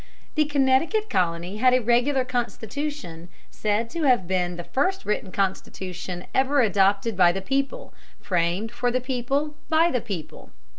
[0.33, 6.25] ]The Connecticut Colony had a regular constitution, said to have been the first written constitution
[6.33, 10.49] ever adopted by the people, framed for the people by the people.